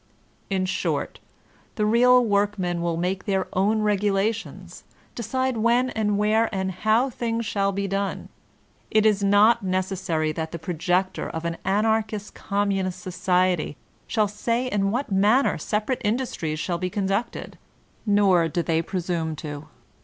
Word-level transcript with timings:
In 0.49 0.65
short, 0.65 1.19
the 1.75 1.85
real 1.85 2.25
workmen 2.25 2.81
will 2.81 2.97
make 2.97 3.25
their 3.25 3.47
own 3.53 3.83
regula 3.83 4.33
tions, 4.33 4.83
decide 5.13 5.57
when 5.57 5.91
and 5.91 6.17
where 6.17 6.49
and 6.51 6.71
how 6.71 7.11
things 7.11 7.45
shall 7.45 7.71
be 7.71 7.87
done. 7.87 8.27
It 8.89 9.05
is 9.05 9.21
not 9.23 9.61
necessary 9.63 10.31
that 10.31 10.51
the 10.51 10.57
projector 10.57 11.29
of 11.29 11.45
an 11.45 11.57
An 11.63 11.83
archist 11.85 12.33
Communist 12.33 12.97
society 12.99 13.77
shall 14.07 14.27
say 14.27 14.65
in 14.65 14.89
what 14.89 15.11
manner 15.11 15.59
separate 15.59 16.01
industries 16.03 16.59
shall 16.59 16.79
be 16.79 16.89
conducted, 16.89 17.59
nor 18.03 18.47
do 18.47 18.63
they 18.63 18.81
pre 18.81 19.01
sume 19.01 19.35
to. 19.35 19.67